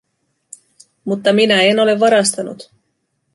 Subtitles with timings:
[1.05, 2.71] Mutta minä en ole varastanut.